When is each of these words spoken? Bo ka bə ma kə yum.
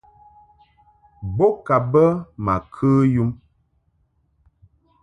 Bo 1.35 1.47
ka 1.65 1.77
bə 1.91 2.05
ma 2.43 2.55
kə 2.73 2.89
yum. 3.13 3.31